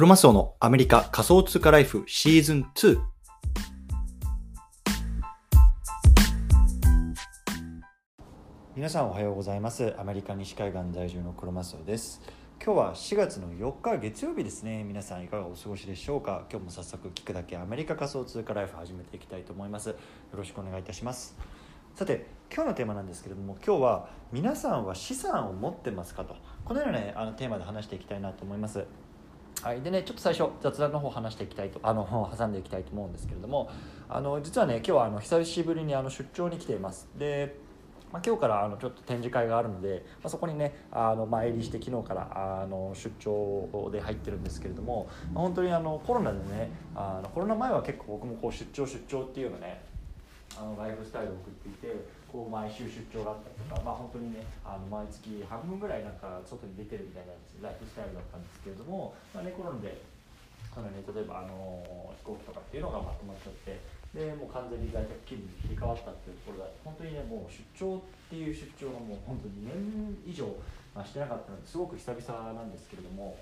[0.00, 2.98] クロマスオのアメリカ仮想通貨ライフシーズン2。
[8.74, 9.94] 皆さんおはようございます。
[9.98, 12.22] アメリカ西海岸在住のクロマスオです。
[12.64, 14.84] 今日は4月の4日月曜日ですね。
[14.84, 16.46] 皆さんいかがお過ごしでしょうか？
[16.50, 19.90] 今日も早速聞くだけアメリカ仮想通貨ライフ始めていきたいと思います。
[19.90, 19.96] よ
[20.32, 21.36] ろしくお願いいたします。
[21.94, 28.86] さて今日のテーマなんですけれども今日は皆さんは資産を持ってますかとこのような、ね、あのテーマで話していきたいなと思います。
[29.62, 32.06] はい、でねちょっと最初雑談の方話していきたいとあの
[32.36, 33.68] 挟んでいきたいと思うんですけれども
[34.08, 37.08] あの実はね今日はあの久しぶりにあの出張に来ています。
[37.18, 37.56] で、
[38.10, 49.82] まあ、今日からあのちょっと展示会があるので、まあ、そこにねあの参りして昨日からあの出張で入ってるんですけれども、まあ、本当にあのコロナでねあのコロナ前は結構僕もこう出張出張っていうのね
[50.58, 51.94] あのライフスタイルを送っていて
[52.30, 57.34] こう毎週出張があったりとか、まあ、本当にねあの毎月半分ぐらいなんか外に出てるみたいな
[57.66, 59.98] ライフスタイルだったんですけれども、まあね、コロナで
[60.74, 61.82] あの、ね、例えばあの
[62.22, 63.74] 飛行機とかっていうのがまとまっちゃって
[64.14, 70.46] でもう完全に在宅勤務に切り替わったっていうところで本当にねもう出張っていう出張がもう本当に2年以上、
[70.94, 72.22] まあ、してなかったのですごく久々
[72.54, 73.34] なんですけれども。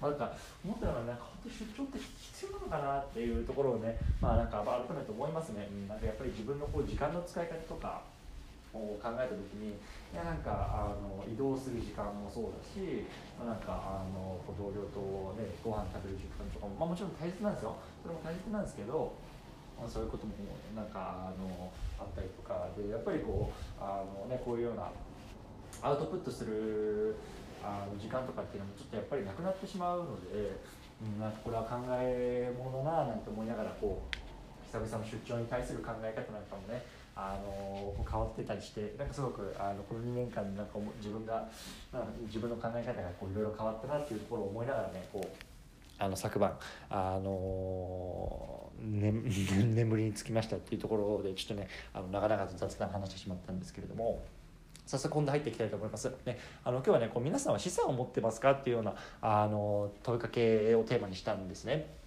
[0.00, 0.32] まあ、なんか
[0.64, 8.00] 思ったのはなんか本当に出張って必要なのかなっていうところをね、まあ、なんか改めて思いますね、うん、なんかやっぱり自分のこう時間の使い方とか
[8.72, 17.74] を考えた時にいやなんかあの移動する時間もそうだし、まあ、なんかあの同僚と、ね、ご飯食べる時間とかも、まあ、もちろん大切なんですよ。
[18.02, 19.14] それも大切なんですけど、
[19.78, 20.34] まあ、そういうことも
[20.74, 24.90] なんかあのあったりとかでやっぱりこうあの、ね、こういうような
[25.82, 27.16] アウトプットする
[27.62, 30.56] あの時間とかっていうのもちょっとやっぱりなくなってしまうので、
[31.02, 34.16] うん、なんかこれは考えものななんて思いながらこう
[34.70, 36.82] 久々の出張に対する考え方なんかもね
[37.22, 41.46] あの変わってたりしてなんかすごくあのこの2年間なんか自分が
[42.26, 45.28] 自分の考え方がいろいろ変わったなっていうところを思いながらねこう
[45.98, 46.56] あの昨晩
[46.88, 54.22] あの、ね、 眠りにつきましたっていうところでちょっとねあの長々と雑談話してしまったんですけれども。
[54.86, 56.10] 早速今度入っていきたいと思います。
[56.26, 61.99] ね、あの今日はねこう皆さんは資産を持ってますかっていうようなあの問いかけをテーマにしたんですね。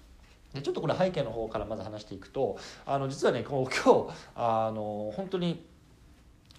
[0.53, 5.65] でちょっとこれ背景の方からまず話していくとあの実はねこう今日あの本当に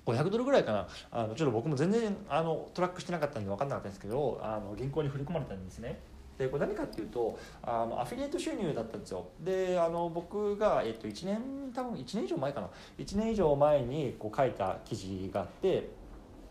[0.07, 0.89] 500ドルぐらいかな。
[1.11, 5.99] あのちょっと僕も全然あのトラックしてなかったんで分かんなかったんですけどあの銀行に振り込まれたんですね。
[6.37, 9.29] でこれ何かっていうとあのアフィリエイト収入だったんですよ。
[9.41, 12.69] であの僕が、えっと、1年多分1年以上前かな。
[12.99, 15.91] 1年以上前にこう書いた記事があって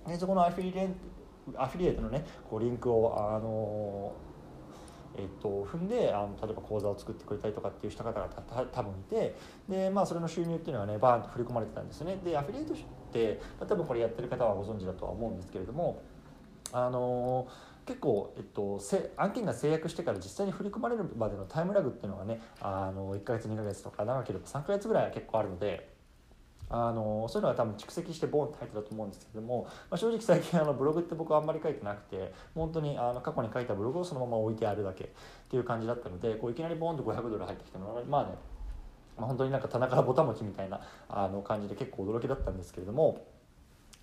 [0.08, 4.14] でそこのアフィリエイトアフィリエイトのねこうリンクをあの
[5.16, 8.28] えっと、踏んであの例えば口座を作ってくれたりとかっていう人方が
[8.72, 9.36] 多分いて
[9.70, 12.78] で、まあ、それの収入っていうのはねバーンと振り込まれてたんですねでアフィリエイトっ
[13.12, 16.02] て多分これやってる方はご存知だとは思うんですけれども
[16.72, 17.48] あの
[17.86, 25.93] 結構、えっと、せ案件が制約してから実際に振り込まれるまでのタイムラグっていうのがねあの1ヶ月2ヶ月とか長ければ3ヶ月ぐらいは結構あるので。
[26.76, 35.08] あのそういうのが多分蓄積してボンって入ってたと思うんですけども、まあ、正直最近あのブログって僕はあんまり書いてなくて本当にあの過去に書いたブログをそのまま置いてあるだけっ
[35.52, 38.30] ていう感じだったのでこういきなりボンと500ドル入ってきてもまあね、
[39.16, 43.28] まあ、本当になんか棚からぼたもちみたいなあの感じで結構驚きだったんですけれども。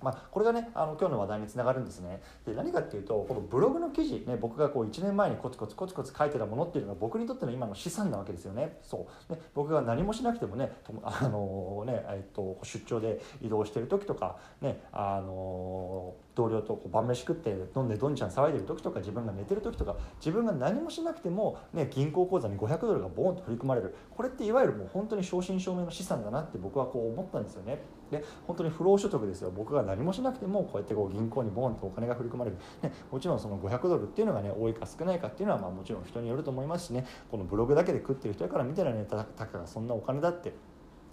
[0.02, 2.22] まあ、これがねあの今日の話題につながるんですね。
[2.46, 8.78] で何かっていうとこのブログの記事、ね、僕がこう1年前にコツコツコツコツ書いてたものっていうのが僕にとっての今の資産なわけですよね。
[8.82, 9.32] そう。
[9.32, 10.72] ね僕が何もしなくてもね
[11.02, 23.94] あのね、えっと、出張で移動してる時とか、ね、あの同僚とこう晩飯食って飲んでどんちゃん騒いでる時とか自分が寝てる時とか自分が何もしなくても、ね、銀行口座に500ドルがボーンと振り込まれる。
[24.10, 27.80] これっていわゆるもう本当に正真正銘の資産だなって僕はこう思ったんですよね。
[28.10, 29.50] で本当に不労所得ですよ。
[29.50, 37.06] 僕が何もしなくてもこうやってこう銀行にボーンとお金が振り込まれる、ね、もちろんその500ドルっていうのがね多いか少ないかっていうのはまあもちろん人によると思いますしね。
[37.30, 40.52] このブログだけで食ってる人やから見たらねたかがそんなお金だって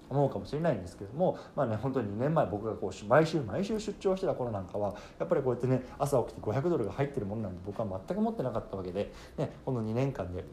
[0.10, 10.44] 思うかもしれないんですけどもまあね本当に2年前僕がこう毎週毎週出張してた頃なんかはやっぱりこうやってね朝起きて500ドルが入ってるものなんて僕は全く持ってなかったわけで、ね、この2年間で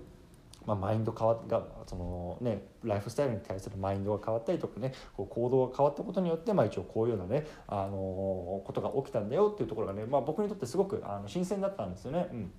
[0.67, 12.29] まあ、マインド変わがそのねライフスタイルに対するマインドが変わったりとかねこう行動が変わったことによって、まあ、一応こういうようなねあのことが起きたんだよっていうところがね、まあ、僕にとってすごくあの新鮮だったんですよね。
[12.33, 12.53] うん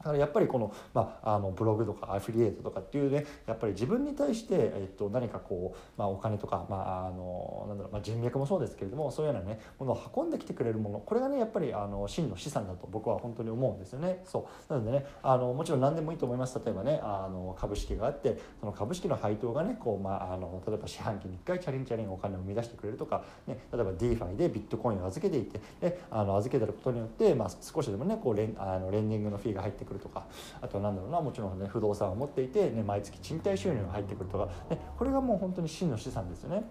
[0.00, 14.22] だからやっぱりこの,、まあ、あのブログとかアフィリエイトとかっていうねやっぱり自分に対して、えっと、何かこう、まあ、お金とか、まああのなんだろうまあ、人脈もそうですけれどもそういうようなねものを運んできてくれるものこれがねやっぱりあの真の資産だと僕は本当に思うんですよね。
[14.24, 14.72] そう。
[14.72, 16.58] なのでねあのもちろん何でもいいと思います。
[16.64, 29.89] 例えばねあの株式があってその株式の配当がねこう、まあ、あの例えば四半期に1回チャリンチャリンお金を生み出してくれるとか、ね、例えば DeFi でビットコインを預けていてであの預けてることによって、まあ、少しでもねこうレンあのレンディングのフィーが入ってくる。
[29.90, 30.26] くるとか
[30.62, 36.64] あとは何だろうなもちろんね不動産を持っていて、ね、毎月賃貸収入が入ってくるとか、ね、これがもう本当に真の資産ですよね。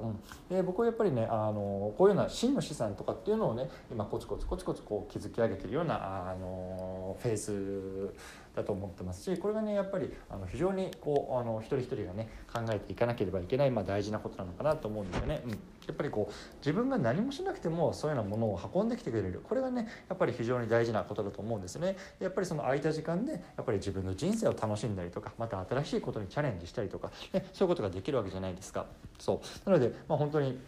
[0.00, 8.14] うん、で僕はやっぱりねあのこういうような真の資産とかっていうのをね今コツコツコツコツこう築き上げてるようなあのフェーズ
[8.54, 15.42] だと思ってますしこれがねやっぱりあの非常にこうあの一人一人がね考えていかなければいけない、まあ、大事なことなのかなと思うんですよね。
[15.44, 15.56] うん、や
[15.92, 21.96] っぱりこう自分が何もしなくてもそういうようなものを運んできてくれるこれがねやっぱり非常に大事なことだと思うんですね。
[22.18, 28.86] やっぱりその空いた時間でやっぱり自分の人生を楽しんだりとかまた新しいことにチャレンジしたりとか、ね、そういうことができるわけじゃないですか。
[29.18, 30.58] そうなので、まあ、本当に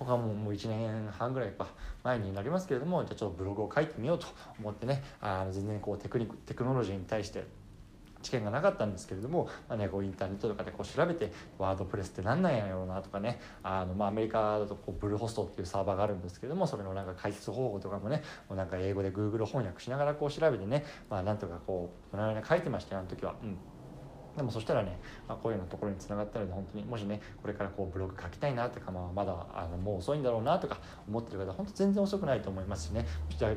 [0.00, 1.66] 僕はもう1年半ぐらいか
[2.02, 4.26] 前になりますけれどもじゃあちょっとブログを書いてみようと
[4.58, 7.44] 思ってねあの全然こうテクニックテクノロジーに対して
[8.22, 23.34] 知見がなかったんですけれども、まあね、こうインターネットとかでこう調べてワードプレスって何なんやろうなとかねあの、まあ、アメリカだとこうブルーホストっていうサーバーがあるんですけどもそれのなんか解説方法とかもねもうなんか英語で Google 翻訳しながらこう調べてね、まあ、なんとかこう夜な夜な書いてましたよあの時は。
[23.42, 23.56] うん
[24.36, 24.98] でもそしたらね、
[25.28, 30.78] まあ、こういうようなところにつながったので本当にもしねこれからこうブログ書きたいなとか、まあ、まだあのもう遅いんだろうなとか
[31.08, 33.06] 思ってる方本当全然遅くないと思いますしね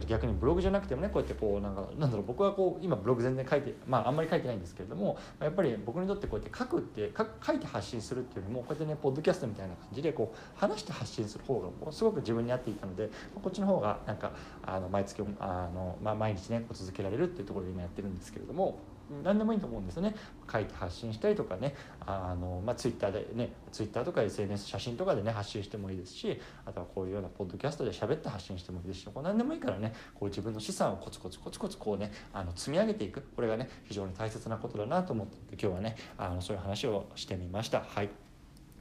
[0.08, 7.12] 逆にブログじゃなくてもねこうやってこうなんかなんだろう僕はこう今ブログ全然書いてまああんまり書いてないんですけれどもやっぱり僕にとってこうやって書くって
[7.46, 14.32] 書いて発信するっていうよりもこうやってねポッドキャストみたいな感じでこう話して発信する方がすごく自分に合っていたのでこっちの方がなんか
[14.66, 18.80] あの毎月あの、まあ、毎日ね続けられるっていうところで今やってるんですけれども。
[19.24, 20.16] 何でもいいと思うんですよね。
[20.52, 21.76] 書いて発信したりとかね。
[22.06, 33.24] あの、まあ、ツイッターでねツイッターとか SNS 写真とかでね発信してもいいですしあとはこういうようなポッドキャストで喋って発信してもいいですしこう何でもいいからねこう自分の資産をコツコツコツコツこうねあの積み上げていく。
[33.36, 37.82] これがね非常に大切なことだなと思って今日はねあのそういう話をしてみました。
[37.82, 38.33] はい。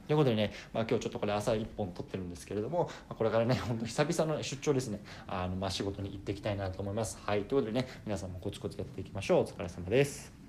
[0.07, 7.17] ということでね、まあ、今日ちょっとこれ朝1本撮ってるんですけれども、まあ、これからね、ほんと久々の出張ですね、あのまあ、仕事に行っていきたいなと思います。
[7.25, 9.43] はい、ということでね、皆さんもコツコツやっていきましょう。
[9.43, 10.42] お疲れ様です。